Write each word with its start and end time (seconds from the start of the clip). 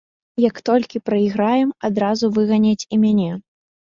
Як 0.43 0.55
толькі 0.69 1.01
прайграем, 1.09 1.69
адразу 1.89 2.25
выганяць 2.37 2.87
і 2.97 3.01
мяне. 3.05 3.31